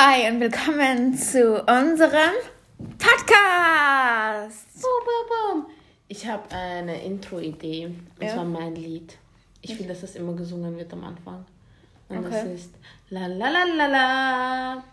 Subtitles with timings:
[0.00, 2.30] Hi und willkommen zu unserem
[2.98, 4.66] Podcast.
[4.80, 5.26] Boom, boom,
[5.64, 5.66] boom.
[6.06, 7.86] Ich habe eine Intro-Idee.
[7.86, 8.34] Und Ja.
[8.34, 9.16] zwar mein Lied.
[9.60, 11.44] Ich will, dass das immer gesungen wird am Anfang.
[12.08, 12.54] Und das Okay.
[12.54, 12.70] ist
[13.10, 14.84] La la la la la.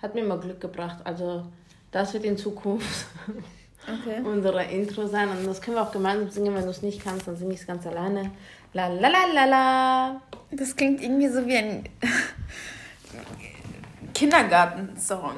[0.00, 0.98] Hat mir immer Glück gebracht.
[1.04, 1.44] Also,
[1.90, 3.06] das wird in Zukunft
[3.82, 4.20] Okay.
[4.22, 5.28] unsere Intro sein.
[5.30, 6.54] Und das können wir auch gemeinsam singen.
[6.54, 8.30] Wenn du es nicht kannst, dann singe ich es ganz alleine.
[8.72, 10.22] La la la la la.
[10.52, 11.88] Das klingt irgendwie so wie ein
[14.16, 15.34] Kindergartensong.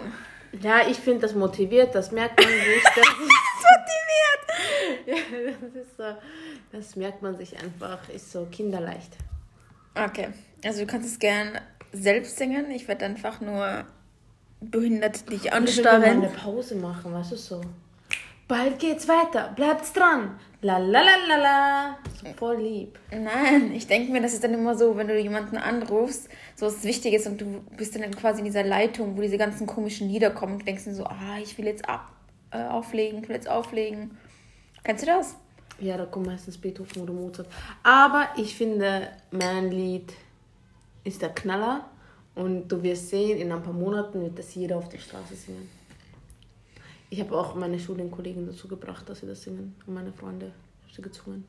[0.61, 1.95] Ja, ich finde, das motiviert.
[1.95, 2.83] Das merkt man sich.
[2.85, 3.29] Das Motiviert.
[5.07, 5.15] Ja,
[5.63, 6.03] das ist so,
[6.73, 9.13] das merkt man sich einfach, ist so kinderleicht.
[9.95, 10.29] Okay,
[10.65, 11.59] also du kannst es gern
[11.93, 12.71] selbst singen.
[12.71, 13.85] Ich werde einfach nur
[14.61, 16.33] behindert dich Ich will mal eine anstarren.
[16.33, 17.61] Pause machen, weißt du so.
[18.49, 20.39] Bald geht's weiter, bleibt's dran.
[20.63, 21.99] La la la la la.
[22.19, 22.99] So voll lieb.
[23.11, 26.83] Nein, ich denke mir, das ist dann immer so, wenn du jemanden anrufst, so was
[26.83, 30.55] Wichtiges und du bist dann quasi in dieser Leitung, wo diese ganzen komischen Lieder kommen
[30.55, 32.11] und du denkst dir so, ah, ich will jetzt ab,
[32.51, 34.17] äh, auflegen, ich will jetzt auflegen.
[34.83, 35.37] Kennst du das?
[35.79, 37.49] Ja, da kommt meistens Beethoven oder Mozart.
[37.83, 40.13] Aber ich finde, mein Lied
[41.05, 41.85] ist der Knaller.
[42.35, 45.69] Und du wirst sehen, in ein paar Monaten wird das jeder auf der Straße singen.
[47.11, 49.75] Ich habe auch meine Studienkollegen dazu gebracht, dass sie das singen.
[49.87, 50.53] Und meine Freunde.
[50.81, 51.45] Ich habe sie gezwungen.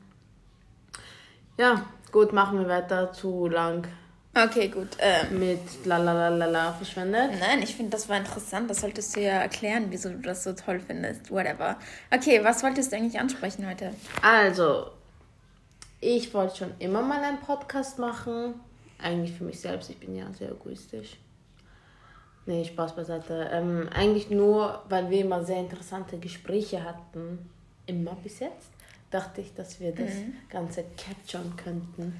[1.58, 3.12] Ja, gut, machen wir weiter.
[3.12, 3.86] Zu lang
[4.32, 4.96] Okay, gut.
[5.00, 7.32] Ähm, mit la la la la la verschwendet.
[7.40, 8.70] nein, ich finde, das war interessant.
[8.70, 11.32] Das solltest du ja erklären, wieso du das so toll findest.
[11.32, 11.76] Whatever.
[12.12, 13.92] Okay, was wolltest du eigentlich ansprechen heute?
[14.22, 14.86] Also,
[16.00, 18.54] ich wollte schon immer mal einen Podcast machen.
[19.02, 19.90] Eigentlich für mich selbst.
[19.90, 21.16] Ich bin ja sehr egoistisch.
[22.46, 23.48] Nee, Spaß beiseite.
[23.52, 27.50] Ähm, eigentlich nur, weil wir immer sehr interessante Gespräche hatten.
[27.86, 28.70] Immer bis jetzt.
[29.10, 30.12] Dachte ich, dass wir das
[30.48, 32.14] Ganze capturen könnten.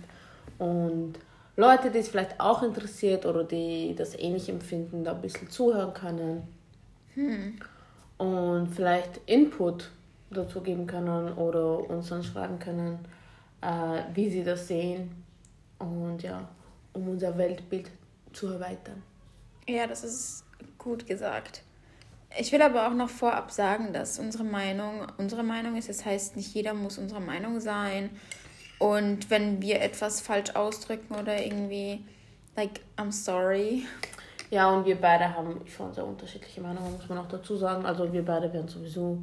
[0.59, 1.15] Und
[1.57, 5.95] Leute, die es vielleicht auch interessiert oder die das ähnlich empfinden, da ein bisschen zuhören
[5.95, 6.43] können.
[8.19, 9.91] Und vielleicht Input
[10.31, 12.99] dazu geben können oder uns dann schreiben können,
[13.61, 15.11] äh, wie sie das sehen.
[15.79, 16.49] Und ja,
[16.93, 17.91] um unser Weltbild
[18.33, 19.03] zu erweitern.
[19.69, 20.45] Ja, das ist
[20.79, 21.63] gut gesagt.
[22.39, 25.89] Ich will aber auch noch vorab sagen, dass unsere Meinung unsere Meinung ist.
[25.89, 28.11] Das heißt, nicht jeder muss unsere Meinung sein.
[28.79, 32.05] Und wenn wir etwas falsch ausdrücken oder irgendwie,
[32.57, 33.85] like, I'm sorry.
[34.51, 37.85] Ja, und wir beide haben schon sehr unterschiedliche Meinungen, muss man auch dazu sagen.
[37.85, 39.23] Also wir beide werden sowieso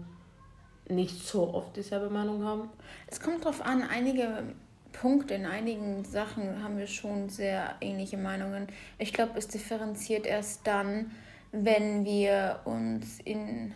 [0.90, 2.69] nicht so oft dieselbe Meinung haben.
[3.08, 4.44] Es kommt drauf an, einige
[5.02, 8.68] Punkte, in einigen Sachen haben wir schon sehr ähnliche Meinungen.
[8.97, 11.12] Ich glaube, es differenziert erst dann,
[11.52, 13.74] wenn wir uns in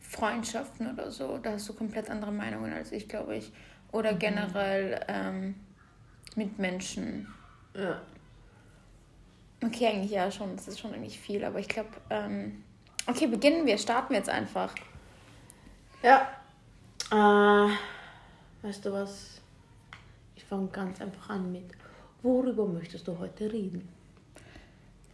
[0.00, 3.52] Freundschaften oder so, da hast du komplett andere Meinungen als ich, glaube ich.
[3.92, 5.54] Oder generell ähm,
[6.36, 7.32] mit Menschen.
[7.74, 8.00] Ja.
[9.64, 12.64] Okay, eigentlich ja schon, das ist schon eigentlich viel, aber ich glaube, ähm,
[13.06, 14.74] okay, beginnen wir, starten wir jetzt einfach.
[16.02, 16.28] Ja.
[17.10, 17.72] Äh,
[18.62, 19.40] weißt du was?
[20.54, 21.64] Ich fange ganz einfach an mit,
[22.22, 23.88] worüber möchtest du heute reden?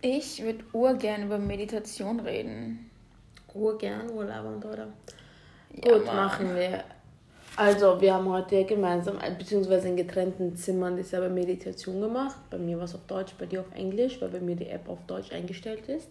[0.02, 2.90] Ich würde urgern über Meditation reden.
[3.54, 4.88] Urgern, urlaubend, oder?
[5.82, 6.16] Ja, Gut, Mann.
[6.16, 6.84] machen wir.
[7.56, 12.36] Also, wir haben heute gemeinsam, äh, beziehungsweise in getrennten Zimmern, dieselbe Meditation gemacht.
[12.50, 14.90] Bei mir war es auf Deutsch, bei dir auf Englisch, weil bei mir die App
[14.90, 16.10] auf Deutsch eingestellt ist.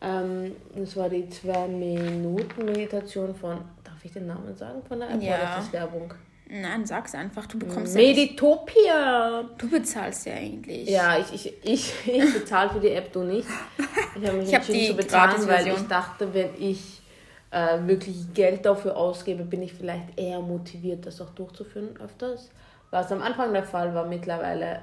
[0.00, 5.22] Ähm, das war die 2-Minuten-Meditation von, darf ich den Namen sagen von der App?
[5.22, 5.34] Ja.
[5.34, 6.14] Oder ist das Werbung?
[6.50, 9.44] Nein, sag's einfach, du bekommst ja Meditopia!
[9.56, 10.88] Du bezahlst ja eigentlich.
[10.88, 13.48] Ja, ich, ich, ich, ich bezahle für die App, du nicht.
[14.14, 17.02] Ich habe mich Ich hab entschieden die zu bezahlen, weil ich dachte, wenn ich
[17.50, 22.50] äh, wirklich Geld dafür ausgebe, bin ich vielleicht eher motiviert, das auch durchzuführen öfters.
[22.90, 24.82] Was am Anfang der Fall war, mittlerweile,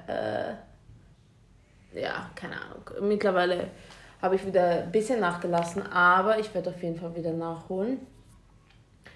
[1.94, 3.08] äh, ja, keine Ahnung.
[3.08, 3.68] Mittlerweile
[4.22, 8.00] habe ich wieder ein bisschen nachgelassen, aber ich werde auf jeden Fall wieder nachholen.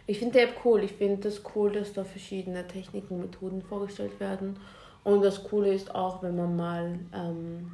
[0.08, 0.84] Ich finde die App cool.
[0.84, 4.58] Ich finde es cool, dass da verschiedene Techniken, Methoden vorgestellt werden.
[5.04, 7.72] Und das Coole ist auch, wenn man mal ähm,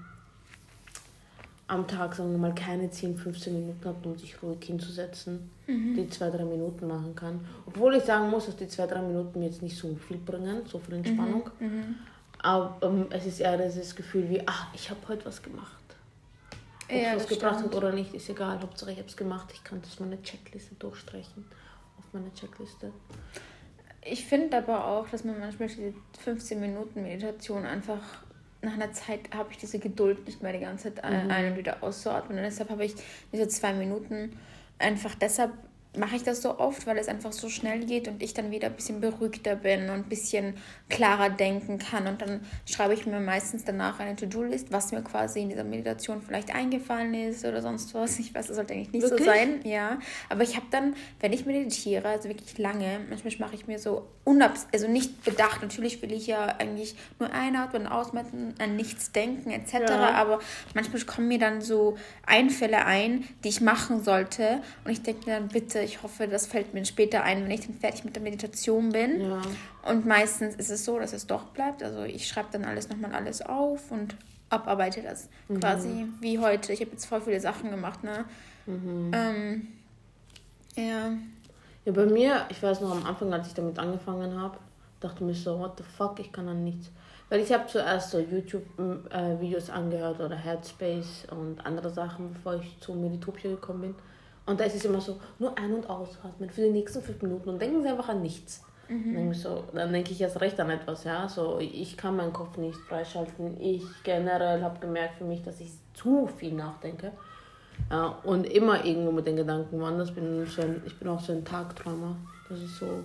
[1.68, 6.10] am Tag, sagen wir mal, keine 10, 15 Minuten hat, um sich ruhig hinzusetzen, die
[6.10, 7.46] zwei, drei Minuten machen kann.
[7.66, 10.62] Obwohl ich sagen muss, dass die zwei, drei Minuten mir jetzt nicht so viel bringen,
[10.66, 11.50] so viel Entspannung.
[12.40, 15.78] Aber ähm, es ist eher dieses Gefühl wie, ach, ich habe heute was gemacht.
[16.86, 17.76] Ob Ja, es was das gebracht stimmt.
[17.76, 18.60] hat oder nicht, ist egal.
[18.62, 19.50] Hauptsache ich habe es gemacht.
[19.54, 21.46] Ich kann das meine Checkliste durchstreichen.
[22.14, 22.92] Meine Checkliste.
[24.04, 28.02] Ich finde aber auch, dass man manchmal diese 15 Minuten Meditation einfach
[28.64, 31.58] nach einer Zeit habe ich diese Geduld nicht mehr die ganze Zeit ein- ein- und
[31.58, 32.38] wieder auszuatmen.
[32.38, 32.94] Und deshalb habe ich
[33.32, 34.38] diese zwei Minuten
[34.78, 35.52] einfach deshalb
[35.98, 38.68] mache ich das so oft, weil es einfach so schnell geht und ich dann wieder
[38.68, 40.56] ein bisschen beruhigter bin und ein bisschen
[40.90, 42.08] klarer denken kann.
[42.08, 46.22] Und dann schreibe ich mir meistens danach eine To-Do-List, was mir quasi in dieser Meditation
[46.22, 48.20] vielleicht eingefallen ist oder sonst was.
[48.20, 49.20] Ich weiß, das sollte eigentlich nicht wirklich?
[49.20, 49.60] so sein.
[49.64, 50.00] Ja.
[50.30, 54.08] Aber ich habe dann, wenn ich meditiere, also wirklich lange, manchmal mache ich mir so
[54.24, 55.62] unabs also nicht bedacht.
[55.62, 59.74] Natürlich will ich ja eigentlich nur einatmen, ausmachen, an nichts denken etc.
[59.74, 60.12] Ja.
[60.14, 60.40] Aber
[60.74, 64.62] manchmal kommen mir dann so Einfälle ein, die ich machen sollte.
[64.86, 67.76] Und ich denke dann, bitte, ich hoffe, das fällt mir später ein, wenn ich dann
[67.76, 69.22] fertig mit der Meditation bin.
[69.22, 69.42] Ja.
[69.88, 71.84] Und meistens ist es so, dass es doch bleibt.
[71.84, 74.16] Also ich schreibe dann alles nochmal alles auf und
[74.50, 75.60] abarbeite das mhm.
[75.60, 76.74] quasi wie heute.
[76.74, 78.26] Ich habe jetzt voll viele Sachen gemacht, ne?
[78.66, 79.12] Mhm.
[79.14, 79.68] Ähm,
[80.76, 81.12] ja.
[81.86, 84.58] Ja, bei mir, ich weiß noch am Anfang, als ich damit angefangen habe,
[85.00, 86.92] dachte mir so, what the fuck, ich kann dann nichts.
[87.30, 92.78] Weil ich habe zuerst so YouTube-Videos äh, angehört oder Headspace und andere Sachen, bevor ich
[92.82, 93.96] zu Meditopia gekommen bin.
[94.46, 97.50] Und da ist es immer so, nur ein- und ausatmen für die nächsten fünf Minuten
[97.50, 98.64] und denken Sie einfach an nichts.
[98.90, 99.14] Mhm.
[99.14, 101.28] Dann, so, dann denke ich erst recht an etwas, ja.
[101.30, 103.60] So, ich kann meinen Kopf nicht freischalten.
[103.62, 107.12] Ich generell habe gemerkt für mich, dass ich zu viel nachdenke.
[107.90, 110.46] Ja, und immer irgendwo mit den Gedanken woanders bin.
[110.46, 112.18] So ein, ich bin auch so ein Tagträumer.
[112.50, 113.04] Das ist so.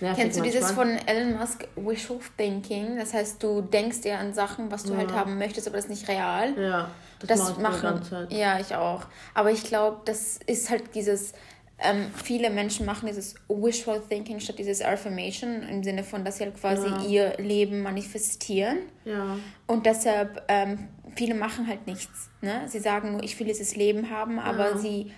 [0.00, 2.96] Kennst du dieses von Elon Musk Wishful Thinking?
[2.98, 5.16] Das heißt, du denkst dir an Sachen, was du halt ja.
[5.16, 6.58] halt haben möchtest, aber das ist nicht real.
[6.60, 6.90] Ja.
[7.26, 8.00] Das, das machen.
[8.30, 9.04] Ja, ich auch.
[9.34, 11.32] Aber ich glaube, das ist halt dieses.
[11.76, 16.44] Ähm, viele Menschen machen dieses Wishful Thinking statt dieses Affirmation im Sinne von, dass sie
[16.44, 17.02] halt quasi ja.
[17.02, 18.78] ihr Leben manifestieren.
[19.04, 19.36] Ja.
[19.66, 22.30] Und deshalb, ähm, viele machen halt nichts.
[22.40, 22.62] Ne?
[22.68, 24.78] Sie sagen nur, ich will dieses Leben haben, aber ja.
[24.78, 25.12] sie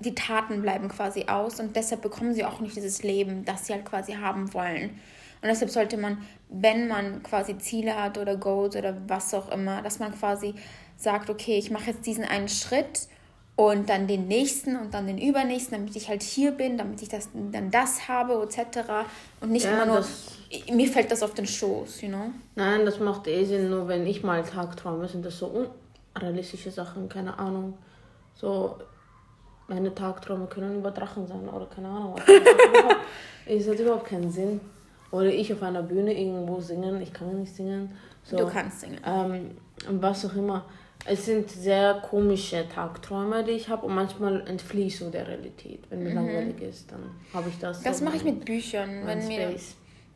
[0.00, 3.74] die Taten bleiben quasi aus und deshalb bekommen sie auch nicht dieses Leben, das sie
[3.74, 4.90] halt quasi haben wollen.
[5.42, 9.82] Und deshalb sollte man, wenn man quasi Ziele hat oder Goals oder was auch immer,
[9.82, 10.54] dass man quasi
[11.02, 13.08] sagt, okay, ich mache jetzt diesen einen Schritt
[13.56, 17.08] und dann den nächsten und dann den übernächsten, damit ich halt hier bin, damit ich
[17.08, 18.78] das, dann das habe, etc.
[19.40, 20.04] Und nicht ja, immer nur,
[20.72, 22.30] mir fällt das auf den Schoß, you know?
[22.54, 25.68] Nein, das macht eh Sinn, nur wenn ich mal Tagträume, sind das so
[26.14, 27.76] unrealistische Sachen, keine Ahnung.
[28.34, 28.78] So,
[29.68, 32.16] meine Tagträume können über Drachen sein oder keine Ahnung.
[33.46, 34.60] Es hat überhaupt keinen Sinn.
[35.10, 37.90] Oder ich auf einer Bühne irgendwo singen, ich kann ja nicht singen.
[38.22, 39.00] So, du kannst singen.
[39.04, 39.50] Ähm,
[40.00, 40.64] was auch immer.
[41.06, 45.84] Es sind sehr komische Tagträume, die ich habe und manchmal entfliehe ich so der Realität.
[45.88, 46.16] Wenn mir mhm.
[46.16, 47.00] langweilig ist, dann
[47.32, 47.82] habe ich das.
[47.82, 49.06] Das so mache ich mit Büchern.
[49.06, 49.54] Wenn mir,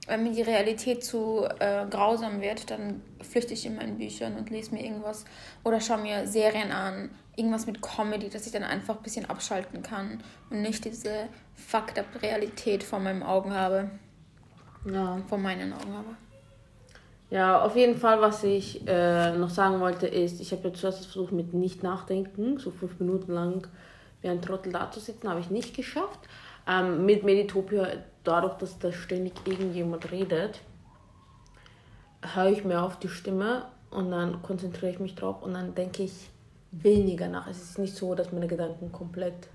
[0.06, 4.50] wenn mir die Realität zu äh, grausam wird, dann flüchte ich in meinen Büchern und
[4.50, 5.24] lese mir irgendwas
[5.64, 7.10] oder schaue mir Serien an.
[7.36, 11.98] Irgendwas mit Comedy, dass ich dann einfach ein bisschen abschalten kann und nicht diese fucked
[11.98, 13.90] up Realität vor meinen Augen habe.
[14.84, 15.18] Ja.
[15.28, 16.16] Vor meinen Augen habe.
[17.30, 21.06] Ja, auf jeden Fall, was ich äh, noch sagen wollte, ist, ich habe jetzt zuerst
[21.06, 23.66] versucht mit nicht nachdenken, so fünf Minuten lang
[24.20, 26.20] wie ein Trottel da zu sitzen, habe ich nicht geschafft.
[26.68, 27.88] Ähm, mit Meditopia,
[28.24, 30.60] dadurch, dass da ständig irgendjemand redet,
[32.34, 36.04] höre ich mehr auf die Stimme und dann konzentriere ich mich drauf und dann denke
[36.04, 36.30] ich
[36.70, 37.46] weniger nach.
[37.48, 39.48] Es ist nicht so, dass meine Gedanken komplett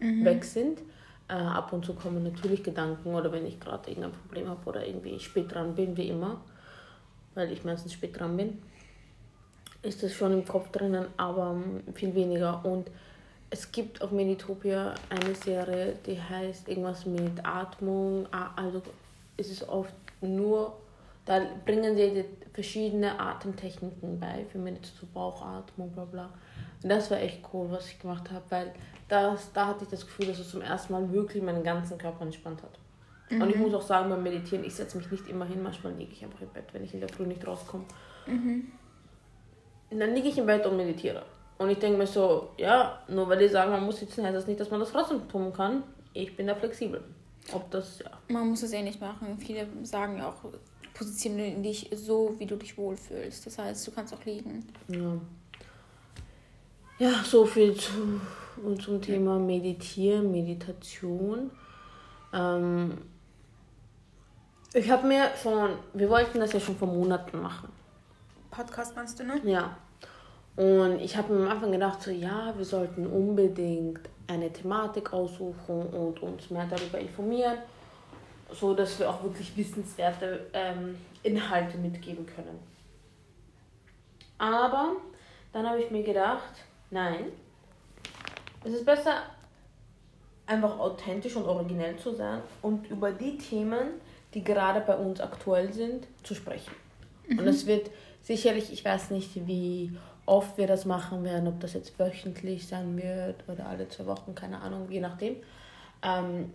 [0.00, 0.24] mhm.
[0.24, 0.80] weg sind.
[1.28, 4.86] Äh, ab und zu kommen natürlich Gedanken oder wenn ich gerade irgendein Problem habe oder
[4.86, 6.40] irgendwie spät dran bin, wie immer
[7.34, 8.62] weil ich meistens spät dran bin,
[9.82, 11.56] ist das schon im Kopf drinnen, aber
[11.94, 12.64] viel weniger.
[12.64, 12.90] Und
[13.50, 18.26] es gibt auf Meditopia eine Serie, die heißt irgendwas mit Atmung.
[18.56, 18.82] Also
[19.36, 20.76] ist es oft nur,
[21.24, 26.30] da bringen sie verschiedene Atemtechniken bei, für Meditation, Bauchatmung, bla bla.
[26.82, 28.72] Und das war echt cool, was ich gemacht habe, weil
[29.08, 32.24] das, da hatte ich das Gefühl, dass es zum ersten Mal wirklich meinen ganzen Körper
[32.24, 32.78] entspannt hat.
[33.30, 33.42] Mhm.
[33.42, 36.12] Und ich muss auch sagen, beim Meditieren, ich setze mich nicht immer hin, manchmal liege
[36.12, 37.84] ich einfach im Bett, wenn ich in der Früh nicht rauskomme.
[38.26, 38.72] Mhm.
[39.90, 41.24] Dann liege ich im Bett und meditiere.
[41.56, 44.46] Und ich denke mir so, ja, nur weil die sagen, man muss sitzen, heißt das
[44.46, 45.84] nicht, dass man das trotzdem tun kann.
[46.12, 47.02] Ich bin da flexibel.
[47.52, 48.10] Ob das, ja.
[48.28, 49.38] Man muss es eh nicht machen.
[49.38, 50.50] Viele sagen ja auch,
[50.94, 53.46] positioniere dich so, wie du dich wohlfühlst.
[53.46, 54.64] Das heißt, du kannst auch liegen.
[54.88, 55.20] Ja.
[56.98, 58.20] Ja, so viel zu,
[58.80, 61.50] zum Thema Meditieren, Meditation.
[62.32, 62.98] Ähm,
[64.74, 67.68] ich habe mir von, wir wollten das ja schon vor Monaten machen.
[68.50, 69.40] Podcast meinst du, ne?
[69.44, 69.76] Ja.
[70.56, 75.86] Und ich habe mir am Anfang gedacht, so ja, wir sollten unbedingt eine Thematik aussuchen
[75.86, 77.58] und uns mehr darüber informieren,
[78.52, 82.58] so dass wir auch wirklich wissenswerte ähm, Inhalte mitgeben können.
[84.38, 84.92] Aber
[85.52, 87.26] dann habe ich mir gedacht, nein,
[88.64, 89.22] es ist besser,
[90.46, 94.00] einfach authentisch und originell zu sein und über die Themen,
[94.34, 96.72] die gerade bei uns aktuell sind, zu sprechen.
[97.28, 97.38] Mhm.
[97.38, 97.90] Und es wird
[98.22, 102.96] sicherlich, ich weiß nicht, wie oft wir das machen werden, ob das jetzt wöchentlich sein
[103.00, 105.36] wird oder alle zwei Wochen, keine Ahnung, je nachdem.
[106.02, 106.52] Ähm,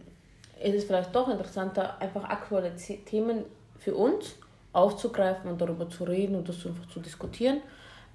[0.61, 3.45] ist es vielleicht doch interessanter, einfach aktuelle Themen
[3.77, 4.35] für uns
[4.73, 7.61] aufzugreifen und darüber zu reden und das einfach zu diskutieren.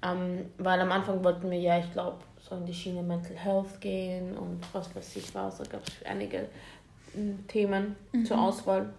[0.03, 3.81] Ähm, weil am Anfang wollten wir ja, ich glaube, so in die Schiene Mental Health
[3.81, 5.57] gehen und was weiß ich was.
[5.57, 6.47] Da gab es einige
[7.13, 8.25] hm, Themen mhm.
[8.25, 8.93] zur Auswahl.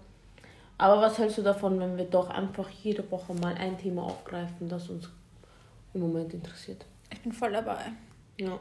[0.78, 4.68] Aber was hältst du davon, wenn wir doch einfach jede Woche mal ein Thema aufgreifen,
[4.68, 5.08] das uns
[5.94, 6.84] im Moment interessiert?
[7.10, 7.92] Ich bin voll dabei.
[8.38, 8.58] Ja.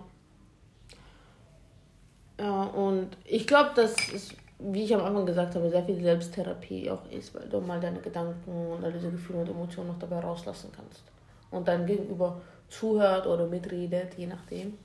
[2.40, 6.90] Ja, und ich glaube, dass es, wie ich am Anfang gesagt habe, sehr viel Selbsttherapie
[6.90, 10.20] auch ist, weil du mal deine Gedanken und all diese Gefühle und Emotionen noch dabei
[10.20, 11.04] rauslassen kannst.
[11.52, 14.78] Und dein Gegenüber zuhört oder mitredet, je nachdem.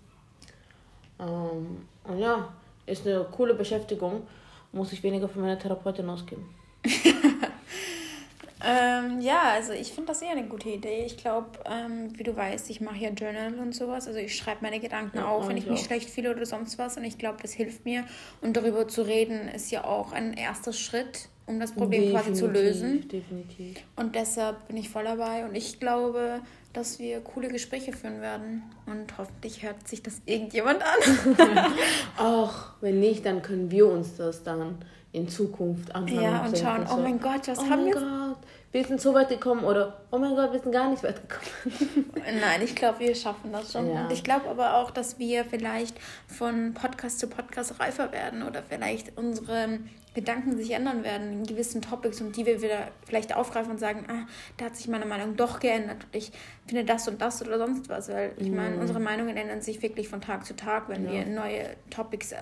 [1.19, 2.53] Ähm, und ja,
[2.87, 4.27] ist eine coole Beschäftigung.
[4.73, 6.55] Muss ich weniger für meine Therapeutin ausgeben.
[8.65, 11.05] ähm, ja, also ich finde das eher eine gute Idee.
[11.05, 14.07] Ich glaube, ähm, wie du weißt, ich mache ja Journal und sowas.
[14.07, 15.85] Also ich schreibe meine Gedanken ja, auf, wenn ich mich auch.
[15.85, 16.97] schlecht fühle oder sonst was.
[16.97, 18.05] Und ich glaube, das hilft mir.
[18.41, 22.41] Und darüber zu reden ist ja auch ein erster Schritt, um das Problem definitiv, quasi
[22.41, 23.09] zu lösen.
[23.09, 23.77] Definitiv.
[23.97, 25.45] Und deshalb bin ich voll dabei.
[25.45, 26.41] Und ich glaube,
[26.73, 28.63] dass wir coole Gespräche führen werden.
[28.87, 31.37] Und hoffentlich hört sich das irgendjemand an.
[32.17, 34.77] Ach, wenn nicht, dann können wir uns das dann
[35.13, 36.23] in Zukunft anhören.
[36.23, 38.30] Ja, und schauen, oh mein Gott, was oh haben wir...
[38.73, 42.13] Wir sind so weit gekommen oder oh mein Gott, wir sind gar nicht weit gekommen.
[42.41, 43.93] Nein, ich glaube, wir schaffen das schon.
[43.93, 44.05] Ja.
[44.05, 45.97] Und ich glaube aber auch, dass wir vielleicht
[46.29, 49.81] von Podcast zu Podcast reifer werden oder vielleicht unsere
[50.15, 54.05] Gedanken sich ändern werden in gewissen Topics und die wir wieder vielleicht aufgreifen und sagen,
[54.09, 56.31] ah, da hat sich meine Meinung doch geändert und ich
[56.67, 58.81] finde das und das oder sonst was, weil ich meine, mm.
[58.81, 61.13] unsere Meinungen ändern sich wirklich von Tag zu Tag, wenn ja.
[61.13, 62.35] wir neue Topics,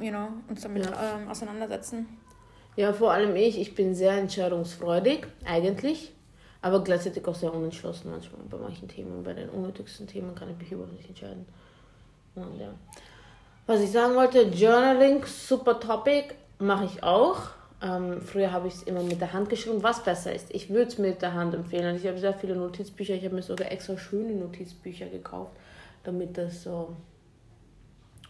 [0.00, 1.18] you know, uns damit ja.
[1.18, 2.06] ähm, auseinandersetzen.
[2.78, 6.12] Ja, vor allem ich, ich bin sehr entscheidungsfreudig, eigentlich,
[6.62, 9.24] aber gleichzeitig auch sehr unentschlossen manchmal bei manchen Themen.
[9.24, 11.44] Bei den unnötigsten Themen kann ich mich überhaupt nicht entscheiden.
[12.36, 12.68] Und ja.
[13.66, 17.48] Was ich sagen wollte, Journaling, super Topic mache ich auch.
[17.82, 20.54] Ähm, früher habe ich es immer mit der Hand geschrieben, was besser ist.
[20.54, 21.96] Ich würde es mit der Hand empfehlen.
[21.96, 23.14] Ich habe sehr viele Notizbücher.
[23.14, 25.50] Ich habe mir sogar extra schöne Notizbücher gekauft,
[26.04, 26.94] damit das so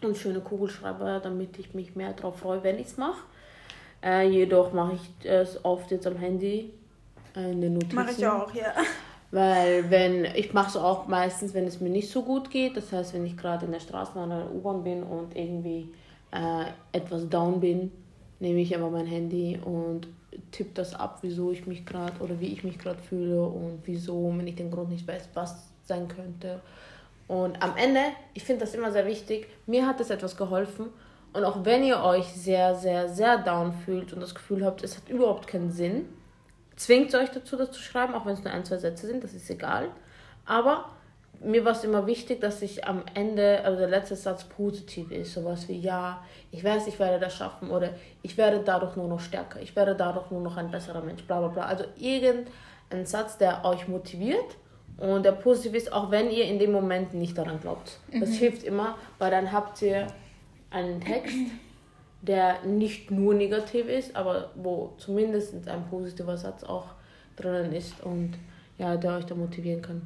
[0.01, 3.21] und schöne Kugelschreiber, damit ich mich mehr darauf freue, wenn ich es mache.
[4.03, 6.73] Äh, jedoch mache ich es oft jetzt am Handy
[7.35, 7.95] äh, in den Notizen.
[7.95, 8.73] Mache ich auch, ja.
[9.31, 12.77] Weil wenn, ich mache es auch meistens, wenn es mir nicht so gut geht.
[12.77, 15.89] Das heißt, wenn ich gerade in der Straßenbahn oder U-Bahn bin und irgendwie
[16.31, 17.91] äh, etwas down bin,
[18.39, 20.07] nehme ich aber mein Handy und
[20.51, 24.33] tippe das ab, wieso ich mich gerade oder wie ich mich gerade fühle und wieso,
[24.35, 26.61] wenn ich den Grund nicht weiß, was sein könnte.
[27.27, 27.99] Und am Ende,
[28.33, 30.87] ich finde das immer sehr wichtig, mir hat das etwas geholfen.
[31.33, 34.97] Und auch wenn ihr euch sehr, sehr, sehr down fühlt und das Gefühl habt, es
[34.97, 36.05] hat überhaupt keinen Sinn,
[36.75, 39.33] zwingt euch dazu, das zu schreiben, auch wenn es nur ein, zwei Sätze sind, das
[39.33, 39.89] ist egal.
[40.45, 40.85] Aber
[41.41, 45.33] mir war es immer wichtig, dass ich am Ende, also der letzte Satz positiv ist.
[45.33, 49.19] Sowas wie, ja, ich weiß, ich werde das schaffen oder ich werde dadurch nur noch
[49.19, 51.65] stärker, ich werde dadurch nur noch ein besserer Mensch, bla bla bla.
[51.65, 54.57] Also irgendein Satz, der euch motiviert
[54.97, 57.99] und der positiv ist, auch wenn ihr in dem Moment nicht daran glaubt.
[58.11, 58.33] Das mhm.
[58.33, 60.07] hilft immer, weil dann habt ihr
[60.71, 61.35] einen Text,
[62.21, 66.87] der nicht nur negativ ist, aber wo zumindest ein positiver Satz auch
[67.35, 68.33] drinnen ist und
[68.77, 70.01] ja, der euch da motivieren kann.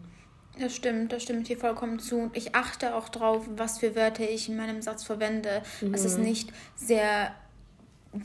[0.60, 2.30] Das stimmt, das stimmt hier vollkommen zu.
[2.34, 5.92] Ich achte auch drauf, was für Wörter ich in meinem Satz verwende, mhm.
[5.92, 7.34] dass es nicht sehr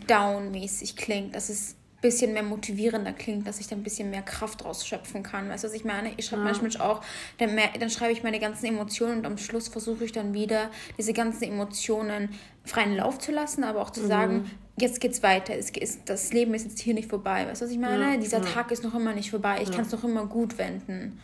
[0.07, 4.65] down-mäßig klingt, dass es bisschen mehr motivierender klingt, dass ich da ein bisschen mehr Kraft
[4.65, 5.49] rausschöpfen kann.
[5.49, 6.13] Weißt du, was ich meine?
[6.17, 6.53] Ich schreibe ja.
[6.53, 7.03] manchmal auch,
[7.39, 10.71] dann, mehr, dann schreibe ich meine ganzen Emotionen und am Schluss versuche ich dann wieder,
[10.97, 12.31] diese ganzen Emotionen
[12.65, 14.09] freien Lauf zu lassen, aber auch zu mhm.
[14.09, 17.47] sagen, jetzt geht's weiter, es ist, das Leben ist jetzt hier nicht vorbei.
[17.49, 18.15] Weißt du, was ich meine?
[18.15, 18.17] Ja.
[18.17, 18.45] Dieser ja.
[18.45, 21.19] Tag ist noch immer nicht vorbei, ich kann es noch immer gut wenden.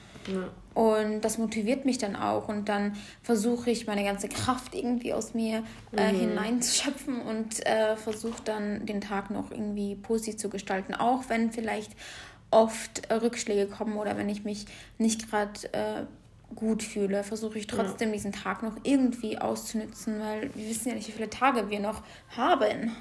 [0.75, 2.49] Und das motiviert mich dann auch.
[2.49, 5.63] Und dann versuche ich meine ganze Kraft irgendwie aus mir
[5.97, 6.19] äh, mhm.
[6.19, 10.95] hineinzuschöpfen und äh, versuche dann den Tag noch irgendwie positiv zu gestalten.
[10.95, 11.93] Auch wenn vielleicht
[12.51, 14.67] oft äh, Rückschläge kommen oder wenn ich mich
[14.99, 16.03] nicht gerade äh,
[16.55, 18.15] gut fühle, versuche ich trotzdem ja.
[18.15, 22.03] diesen Tag noch irgendwie auszunützen, weil wir wissen ja nicht, wie viele Tage wir noch
[22.37, 22.95] haben.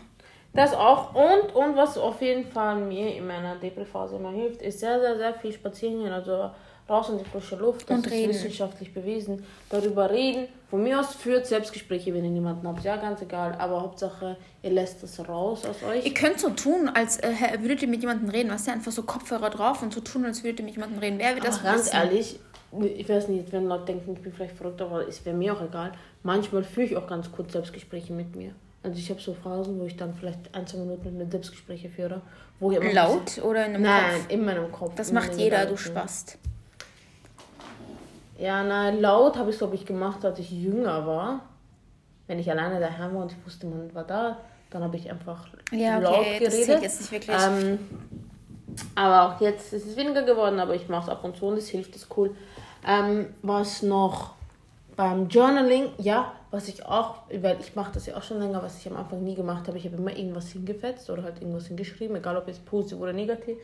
[0.54, 1.16] Das auch.
[1.16, 5.18] Und, und was auf jeden Fall mir in meiner Depri-Phase immer hilft, ist sehr, sehr,
[5.18, 6.12] sehr viel spazieren gehen.
[6.12, 6.52] Also
[6.90, 7.90] raus in die frische Luft.
[7.90, 8.30] Das und ist reden.
[8.30, 9.44] wissenschaftlich bewiesen.
[9.70, 10.48] Darüber reden.
[10.70, 12.84] Von mir aus führt Selbstgespräche, wenn ihr niemanden habt.
[12.84, 13.56] Ja, ganz egal.
[13.60, 16.06] Aber Hauptsache, ihr lässt das raus aus euch.
[16.06, 18.52] Ihr könnt so tun, als äh, würdet ihr mit jemandem reden.
[18.52, 21.20] Was ja einfach so Kopfhörer drauf und so tun, als würdet ihr mit jemandem reden.
[21.20, 21.96] Wer wird das ganz wissen?
[21.96, 22.40] ehrlich,
[22.82, 25.62] ich weiß nicht, wenn Leute denken, ich bin vielleicht verrückt, aber es wäre mir auch
[25.62, 25.92] egal.
[26.24, 28.54] Manchmal führe ich auch ganz kurz Selbstgespräche mit mir.
[28.82, 32.22] Also ich habe so Phasen, wo ich dann vielleicht ein, zwei Minuten mit Selbstgespräche führe.
[32.60, 34.26] Wo ich Laut oder in einem Nein, Kopf?
[34.30, 34.96] in meinem Kopf.
[34.96, 36.38] Das macht jeder, du Spast.
[38.38, 41.42] Ja, na, laut habe ich glaube ich gemacht, als ich jünger war.
[42.28, 44.38] Wenn ich alleine daheim war und ich wusste, man war da,
[44.70, 46.70] dann habe ich einfach ja, okay, laut geredet.
[46.70, 47.38] Das jetzt nicht wirklich.
[47.38, 47.80] Ähm,
[48.96, 51.58] aber auch jetzt ist es weniger geworden, aber ich mache es ab und zu und
[51.58, 52.36] es hilft, ist cool.
[52.86, 54.34] Ähm, was noch
[54.96, 58.78] beim Journaling, ja, was ich auch, weil ich mache das ja auch schon länger, was
[58.78, 62.16] ich am Anfang nie gemacht habe, ich habe immer irgendwas hingefetzt oder halt irgendwas hingeschrieben,
[62.16, 63.58] egal ob es positiv oder negativ,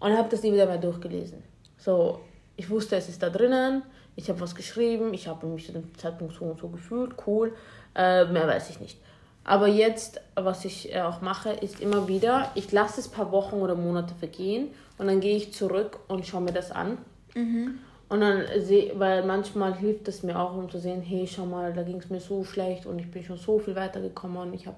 [0.00, 1.42] und habe das nie wieder mehr durchgelesen.
[1.76, 2.20] So,
[2.56, 3.82] ich wusste, es ist da drinnen,
[4.16, 7.54] ich habe was geschrieben, ich habe mich zu dem Zeitpunkt so und so gefühlt, cool,
[7.94, 8.98] äh, mehr weiß ich nicht.
[9.44, 13.32] Aber jetzt, was ich äh, auch mache, ist immer wieder, ich lasse es ein paar
[13.32, 16.98] Wochen oder Monate vergehen und dann gehe ich zurück und schaue mir das an.
[17.34, 17.78] Mhm.
[18.08, 21.72] Und dann sehe, weil manchmal hilft es mir auch, um zu sehen, hey, schau mal,
[21.72, 24.66] da ging es mir so schlecht und ich bin schon so viel weitergekommen und ich
[24.66, 24.76] habe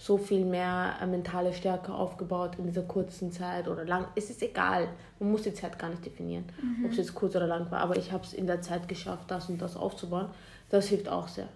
[0.00, 4.06] so viel mehr äh, mentale Stärke aufgebaut in dieser kurzen Zeit oder lang.
[4.14, 4.88] Es ist egal,
[5.18, 6.86] man muss die Zeit gar nicht definieren, mhm.
[6.86, 9.30] ob es jetzt kurz oder lang war, aber ich habe es in der Zeit geschafft,
[9.30, 10.30] das und das aufzubauen.
[10.70, 11.48] Das hilft auch sehr.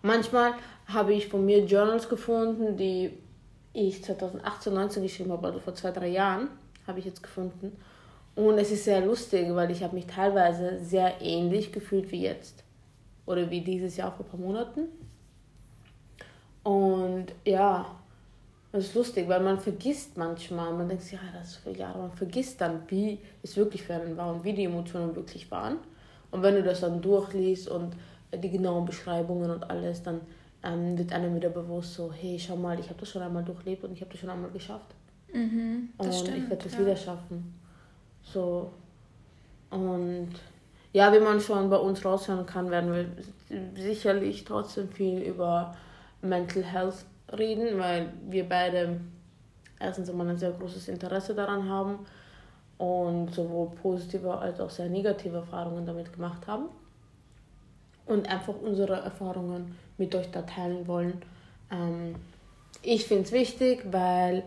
[0.00, 0.54] Manchmal
[0.86, 3.12] habe ich von mir Journals gefunden, die
[3.74, 6.48] ich 2018, 19 geschrieben habe, also vor zwei, drei Jahren,
[6.86, 7.76] habe ich jetzt gefunden.
[8.34, 12.64] Und es ist sehr lustig, weil ich habe mich teilweise sehr ähnlich gefühlt wie jetzt.
[13.26, 14.88] Oder wie dieses Jahr vor ein paar Monaten.
[16.62, 17.86] Und ja,
[18.72, 21.78] das ist lustig, weil man vergisst manchmal, man denkt sich, ja, das ist so viele
[21.78, 25.50] Jahre, man vergisst dann, wie es wirklich für einen war und wie die Emotionen wirklich
[25.50, 25.78] waren.
[26.30, 27.94] Und wenn du das dann durchliest und
[28.34, 30.20] die genauen Beschreibungen und alles, dann
[30.62, 33.84] ähm, wird einem wieder bewusst so, hey, schau mal, ich habe das schon einmal durchlebt
[33.84, 34.94] und ich habe das schon einmal geschafft.
[35.32, 36.80] Mhm, und stimmt, ich werde das ja.
[36.80, 37.54] wieder schaffen.
[38.22, 38.70] So.
[39.70, 40.30] Und
[40.92, 43.06] ja, wie man schon bei uns raushören kann, werden wir
[43.82, 45.76] sicherlich trotzdem viel über
[46.22, 47.04] Mental Health
[47.36, 49.00] reden, weil wir beide
[49.78, 52.00] erstens einmal ein sehr großes Interesse daran haben
[52.78, 56.66] und sowohl positive als auch sehr negative Erfahrungen damit gemacht haben
[58.06, 61.20] und einfach unsere Erfahrungen mit euch da teilen wollen.
[61.70, 62.14] Ähm,
[62.82, 64.44] ich finde es wichtig, weil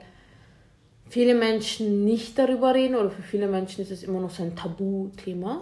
[1.09, 4.55] viele Menschen nicht darüber reden oder für viele Menschen ist es immer noch so ein
[4.55, 5.61] Tabuthema,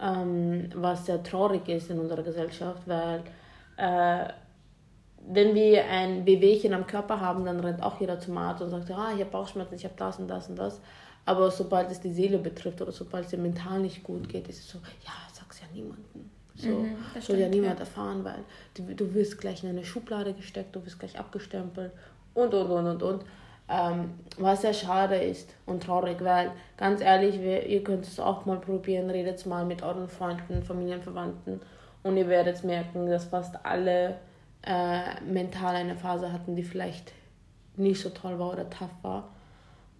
[0.00, 3.22] ähm, was sehr traurig ist in unserer Gesellschaft, weil
[3.76, 4.32] äh,
[5.26, 8.90] wenn wir ein Wehwehchen am Körper haben, dann rennt auch jeder zum Arzt und sagt,
[8.90, 10.80] ah, ich habe Bauchschmerzen, ich habe das und das und das.
[11.26, 14.60] Aber sobald es die Seele betrifft oder sobald es dir mental nicht gut geht, ist
[14.60, 16.30] es so, ja, sag's ja niemandem.
[16.56, 17.80] So mhm, soll stimmt, ja niemand ja.
[17.80, 18.44] erfahren, weil
[18.74, 21.92] du, du wirst gleich in eine Schublade gesteckt, du wirst gleich abgestempelt
[22.34, 23.24] und und und und und.
[23.72, 28.44] Ähm, was sehr schade ist und traurig, weil ganz ehrlich, wir, ihr könnt es auch
[28.44, 31.60] mal probieren, redet mal mit euren Freunden, Familienverwandten
[32.02, 34.16] und ihr werdet merken, dass fast alle
[34.62, 37.12] äh, mental eine Phase hatten, die vielleicht
[37.76, 39.28] nicht so toll war oder tough war.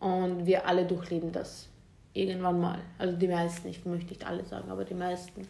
[0.01, 1.69] Und wir alle durchleben das
[2.13, 2.79] irgendwann mal.
[2.99, 5.43] Also die meisten, ich möchte nicht alle sagen, aber die meisten.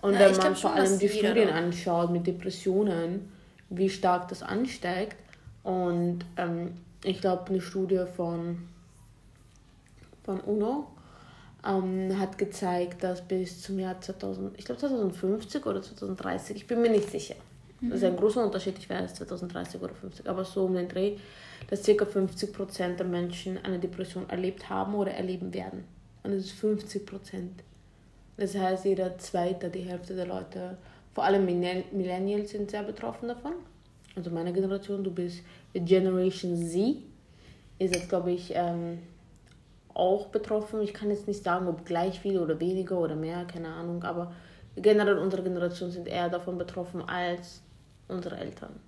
[0.00, 3.32] Und Na, wenn man vor allem die Studien anschaut mit Depressionen,
[3.70, 5.16] wie stark das ansteigt.
[5.62, 8.68] Und ähm, ich glaube, eine Studie von,
[10.24, 10.88] von UNO
[11.66, 16.82] ähm, hat gezeigt, dass bis zum Jahr 2000, ich glaube 2050 oder 2030, ich bin
[16.82, 17.36] mir nicht sicher.
[17.88, 18.18] Das ist ein mhm.
[18.18, 21.16] großer Unterschied, ich weiß 2030 oder 50, aber so um den Dreh,
[21.68, 21.92] dass ca.
[21.92, 25.84] 50% der Menschen eine Depression erlebt haben oder erleben werden.
[26.22, 27.62] Und es ist 50 Prozent.
[28.36, 30.76] Das heißt, jeder zweite, die Hälfte der Leute,
[31.12, 33.52] vor allem Millennials, sind sehr betroffen davon.
[34.16, 35.42] Also meine Generation, du bist
[35.72, 36.96] Generation Z,
[37.78, 38.98] ist jetzt, glaube ich, ähm,
[39.92, 40.82] auch betroffen.
[40.82, 44.32] Ich kann jetzt nicht sagen, ob gleich viel oder weniger oder mehr, keine Ahnung, aber
[44.76, 47.62] generell unsere Generation sind eher davon betroffen als
[48.08, 48.80] unsere Eltern.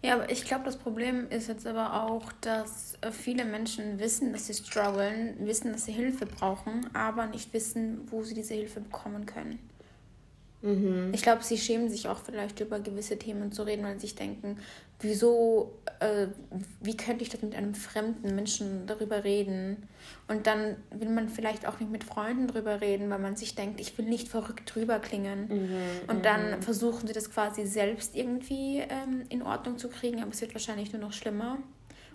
[0.00, 4.32] Ja, aber ich glaube, das Problem ist jetzt aber auch, dass äh, viele Menschen wissen,
[4.32, 8.80] dass sie strugglen, wissen, dass sie Hilfe brauchen, aber nicht wissen, wo sie diese Hilfe
[8.80, 9.58] bekommen können.
[10.60, 11.12] Mhm.
[11.14, 14.16] Ich glaube, sie schämen sich auch vielleicht über gewisse Themen zu reden, weil sie sich
[14.16, 14.58] denken,
[15.00, 16.26] wieso, äh,
[16.80, 19.88] wie könnte ich das mit einem fremden Menschen darüber reden?
[20.26, 23.80] Und dann will man vielleicht auch nicht mit Freunden darüber reden, weil man sich denkt,
[23.80, 25.48] ich will nicht verrückt drüber klingen.
[25.48, 26.62] Mhm, und dann mhm.
[26.62, 30.92] versuchen sie das quasi selbst irgendwie ähm, in Ordnung zu kriegen, aber es wird wahrscheinlich
[30.92, 31.58] nur noch schlimmer.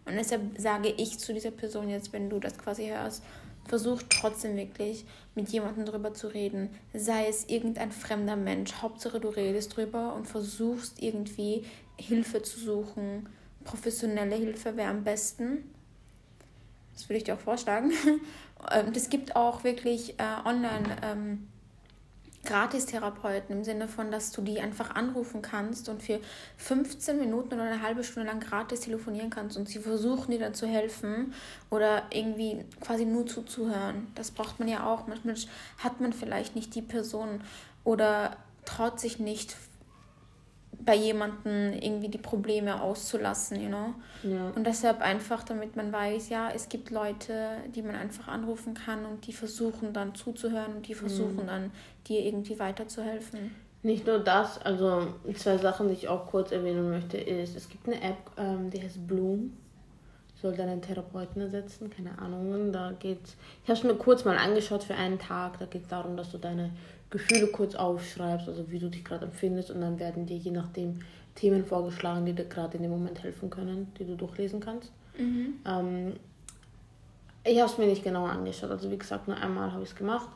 [0.05, 3.23] Und deshalb sage ich zu dieser Person jetzt, wenn du das quasi hörst,
[3.65, 8.73] versuch trotzdem wirklich mit jemandem darüber zu reden, sei es irgendein fremder Mensch.
[8.81, 11.65] Hauptsache du redest drüber und versuchst irgendwie
[11.97, 13.29] Hilfe zu suchen.
[13.63, 15.73] Professionelle Hilfe wäre am besten.
[16.93, 17.91] Das würde ich dir auch vorschlagen.
[18.69, 21.47] Es ähm, gibt auch wirklich äh, online ähm,
[22.45, 26.19] Gratistherapeuten im Sinne von, dass du die einfach anrufen kannst und für
[26.57, 30.53] 15 Minuten oder eine halbe Stunde lang gratis telefonieren kannst und sie versuchen dir dann
[30.53, 31.33] zu helfen
[31.69, 34.07] oder irgendwie quasi nur zuzuhören.
[34.15, 35.07] Das braucht man ja auch.
[35.07, 35.35] Manchmal
[35.77, 37.41] hat man vielleicht nicht die Person
[37.83, 39.55] oder traut sich nicht
[40.85, 43.93] bei jemandem irgendwie die Probleme auszulassen, you know.
[44.23, 44.51] Ja.
[44.55, 49.05] Und deshalb einfach, damit man weiß, ja, es gibt Leute, die man einfach anrufen kann
[49.05, 51.47] und die versuchen dann zuzuhören und die versuchen mhm.
[51.47, 51.71] dann
[52.07, 53.55] dir irgendwie weiterzuhelfen.
[53.83, 57.87] Nicht nur das, also zwei Sachen, die ich auch kurz erwähnen möchte, ist, es gibt
[57.87, 59.57] eine App, ähm, die heißt Bloom.
[60.41, 62.73] Soll deinen Therapeuten ersetzen, keine Ahnung.
[62.73, 63.37] Da geht's.
[63.63, 65.57] Ich habe es mir kurz mal angeschaut für einen Tag.
[65.59, 66.71] Da geht es darum, dass du deine
[67.13, 70.99] Gefühle kurz aufschreibst, also wie du dich gerade empfindest und dann werden dir je nachdem
[71.35, 74.91] Themen vorgeschlagen, die dir gerade in dem Moment helfen können, die du durchlesen kannst.
[75.17, 75.59] Mhm.
[75.63, 76.13] Ähm,
[77.43, 79.95] ich habe es mir nicht genauer angeschaut, also wie gesagt, nur einmal habe ich es
[79.95, 80.27] gemacht,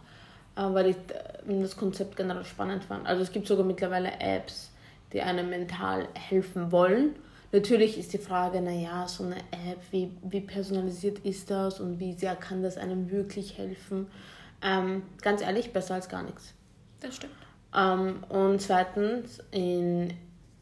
[0.55, 3.07] äh, weil ich äh, das Konzept generell spannend fand.
[3.07, 4.69] Also es gibt sogar mittlerweile Apps,
[5.13, 7.15] die einem mental helfen wollen.
[7.51, 12.13] Natürlich ist die Frage, naja, so eine App, wie, wie personalisiert ist das und wie
[12.13, 14.05] sehr kann das einem wirklich helfen?
[14.61, 16.53] Ähm, ganz ehrlich, besser als gar nichts.
[16.99, 17.33] Das stimmt.
[17.75, 20.13] Ähm, und zweitens, in,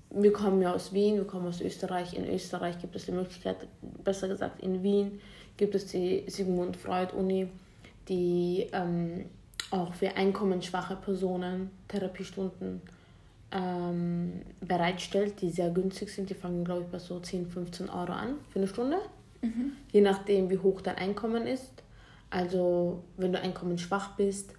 [0.10, 2.14] wir kommen ja aus Wien, wir kommen aus Österreich.
[2.14, 3.68] In Österreich gibt es die Möglichkeit,
[4.04, 5.20] besser gesagt in Wien
[5.58, 7.48] gibt es die Sigmund Freud Uni,
[8.10, 9.26] die ähm,
[9.72, 12.82] auch für einkommensschwache Personen Therapiestunden
[13.52, 16.30] ähm, bereitstellt, die sehr günstig sind.
[16.30, 18.98] Die fangen, glaube ich, bei so 10, 15 Euro an für eine Stunde.
[19.42, 19.74] Mhm.
[19.92, 21.72] Je nachdem, wie hoch dein Einkommen ist.
[22.30, 24.54] Also, wenn du einkommensschwach bist,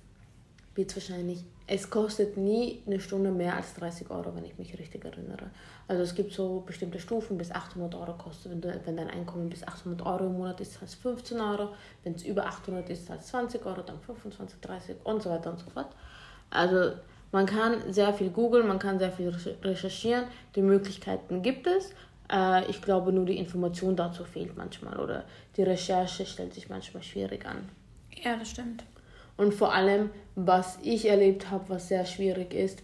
[0.74, 4.78] wird es wahrscheinlich es kostet nie eine Stunde mehr als 30 Euro, wenn ich mich
[4.78, 5.50] richtig erinnere.
[5.88, 8.52] Also es gibt so bestimmte Stufen, bis 800 Euro kostet.
[8.52, 11.70] Wenn, du, wenn dein Einkommen bis 800 Euro im Monat ist, heißt 15 Euro.
[12.04, 15.58] Wenn es über 800 ist, heißt 20 Euro, dann 25, 30 und so weiter und
[15.58, 15.88] so fort.
[16.50, 16.92] Also
[17.32, 20.26] man kann sehr viel googeln, man kann sehr viel recherchieren.
[20.54, 21.92] Die Möglichkeiten gibt es.
[22.30, 25.24] Äh, ich glaube nur, die Information dazu fehlt manchmal oder
[25.56, 27.68] die Recherche stellt sich manchmal schwierig an.
[28.22, 28.84] Ja, das stimmt.
[29.36, 32.82] Und vor allem, was ich erlebt habe, was sehr schwierig ist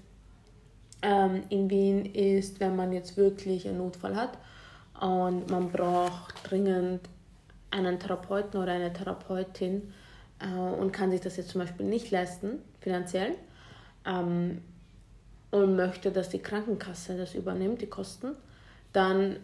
[1.03, 4.39] ähm, in Wien, ist, wenn man jetzt wirklich einen Notfall hat
[5.01, 7.01] und man braucht dringend
[7.71, 9.93] einen Therapeuten oder eine Therapeutin
[10.39, 13.35] äh, und kann sich das jetzt zum Beispiel nicht leisten, finanziell,
[14.05, 14.63] ähm,
[15.51, 18.35] und möchte, dass die Krankenkasse das übernimmt, die Kosten,
[18.93, 19.37] dann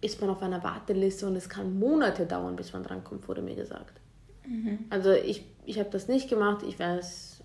[0.00, 3.56] ist man auf einer Warteliste und es kann Monate dauern, bis man drankommt, wurde mir
[3.56, 4.00] gesagt.
[4.46, 4.78] Mhm.
[4.90, 6.64] Also ich, ich habe das nicht gemacht.
[6.66, 7.42] Ich weiß,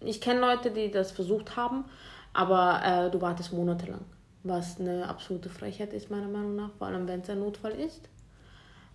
[0.00, 1.84] ich kenne Leute, die das versucht haben,
[2.32, 4.04] aber äh, du wartest monatelang.
[4.42, 8.08] Was eine absolute Frechheit ist, meiner Meinung nach, vor allem wenn es ein Notfall ist.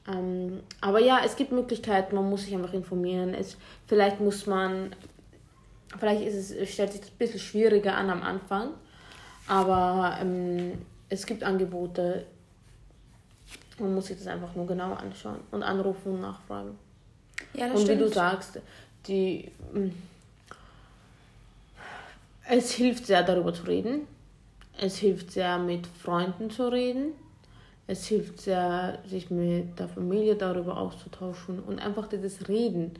[0.07, 3.33] Ähm, aber ja, es gibt Möglichkeiten, man muss sich einfach informieren.
[3.33, 4.95] Es, vielleicht muss man,
[5.97, 8.71] vielleicht ist es, stellt sich das ein bisschen schwieriger an am Anfang,
[9.47, 10.73] aber ähm,
[11.09, 12.25] es gibt Angebote.
[13.79, 16.77] Man muss sich das einfach nur genau anschauen und anrufen und nachfragen.
[17.57, 17.99] Ja, das und stimmt.
[17.99, 18.59] wie du sagst,
[19.07, 19.89] die, mm,
[22.49, 24.07] es hilft sehr darüber zu reden.
[24.79, 27.13] Es hilft sehr mit Freunden zu reden.
[27.87, 32.93] Es hilft sehr, sich mit der Familie darüber auszutauschen und einfach das Reden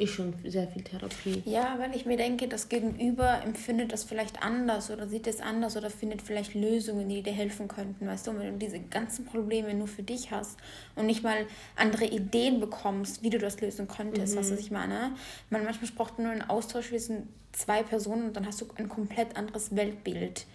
[0.00, 1.42] ist schon sehr viel Therapie.
[1.44, 5.76] Ja, weil ich mir denke, das Gegenüber empfindet das vielleicht anders oder sieht es anders
[5.76, 8.06] oder findet vielleicht Lösungen, die dir helfen könnten.
[8.06, 10.58] Weißt du, wenn du diese ganzen Probleme nur für dich hast
[10.96, 14.40] und nicht mal andere Ideen bekommst, wie du das lösen könntest, mhm.
[14.40, 15.12] was ich meine.
[15.50, 18.88] Man, manchmal braucht man nur einen Austausch zwischen zwei Personen und dann hast du ein
[18.88, 20.46] komplett anderes Weltbild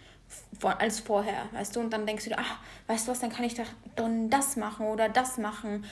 [0.79, 3.45] als vorher, weißt du, und dann denkst du dir, ach, weißt du was, dann kann
[3.45, 3.67] ich doch
[4.29, 5.85] das machen oder das machen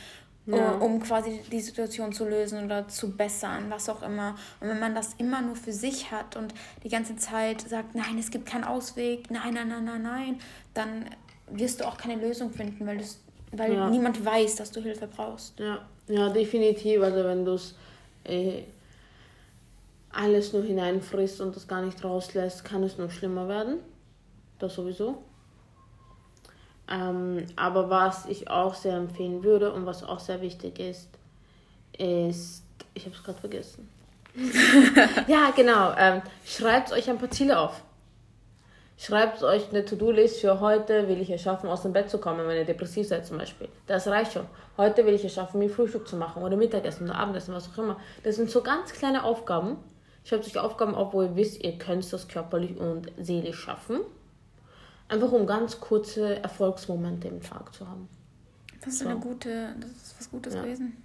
[0.45, 0.71] ja.
[0.73, 4.35] um quasi die Situation zu lösen oder zu bessern, was auch immer.
[4.59, 6.53] Und wenn man das immer nur für sich hat und
[6.83, 10.39] die ganze Zeit sagt, nein, es gibt keinen Ausweg, nein, nein, nein, nein, nein,
[10.73, 11.05] dann
[11.49, 13.01] wirst du auch keine Lösung finden, weil,
[13.51, 13.89] weil ja.
[13.89, 15.59] niemand weiß, dass du Hilfe brauchst.
[15.59, 17.01] Ja, ja definitiv.
[17.01, 17.75] Also wenn du es
[18.25, 18.63] äh,
[20.11, 23.79] alles nur hineinfrisst und das gar nicht rauslässt, kann es nur schlimmer werden.
[24.59, 25.23] Das sowieso.
[26.93, 31.09] Ähm, aber was ich auch sehr empfehlen würde und was auch sehr wichtig ist,
[31.97, 33.89] ist, ich habe es gerade vergessen.
[35.27, 35.93] ja, genau.
[35.97, 37.81] Ähm, schreibt euch ein paar Ziele auf.
[38.97, 42.47] Schreibt euch eine To-Do-List für heute, will ich es schaffen, aus dem Bett zu kommen,
[42.47, 43.67] wenn ihr depressiv seid zum Beispiel.
[43.87, 44.45] Das reicht schon.
[44.77, 47.77] Heute will ich es schaffen, mir Frühstück zu machen oder Mittagessen oder Abendessen, was auch
[47.79, 47.99] immer.
[48.23, 49.77] Das sind so ganz kleine Aufgaben.
[50.23, 54.01] Schreibt euch Aufgaben auf, wo ihr wisst, ihr könnt das körperlich und seelisch schaffen.
[55.07, 58.07] Einfach um ganz kurze Erfolgsmomente im Tag zu haben.
[58.83, 59.09] Das ist so.
[59.09, 60.61] eine gute, das ist was Gutes ja.
[60.61, 60.97] gewesen.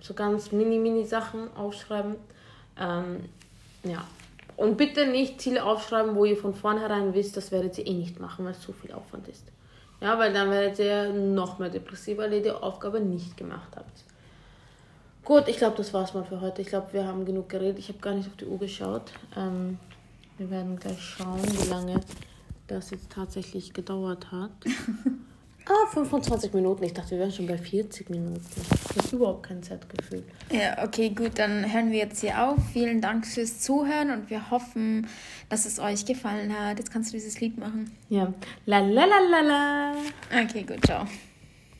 [0.00, 2.16] So ganz mini, mini Sachen aufschreiben.
[2.78, 3.28] Ähm,
[3.84, 4.04] ja.
[4.56, 8.20] Und bitte nicht Ziele aufschreiben, wo ihr von vornherein wisst, das werdet ihr eh nicht
[8.20, 9.44] machen, weil es zu viel Aufwand ist.
[10.00, 14.04] Ja, weil dann werdet ihr noch mehr depressiv, weil ihr die Aufgabe nicht gemacht habt.
[15.24, 16.62] Gut, ich glaube, das war's mal für heute.
[16.62, 17.78] Ich glaube, wir haben genug geredet.
[17.78, 19.12] Ich habe gar nicht auf die Uhr geschaut.
[19.36, 19.78] Ähm,
[20.38, 22.00] wir werden gleich schauen, wie lange
[22.70, 24.50] das jetzt tatsächlich gedauert hat.
[25.66, 26.84] ah, 25 Minuten.
[26.84, 28.40] Ich dachte, wir wären schon bei 40 Minuten.
[28.90, 30.24] Ich habe überhaupt kein Zeitgefühl.
[30.50, 32.58] Ja, okay, gut, dann hören wir jetzt hier auf.
[32.72, 35.06] Vielen Dank fürs Zuhören und wir hoffen,
[35.48, 36.78] dass es euch gefallen hat.
[36.78, 37.90] Jetzt kannst du dieses Lied machen.
[38.08, 38.32] Ja.
[38.66, 39.92] La la la la la.
[40.42, 41.06] Okay, gut, ciao.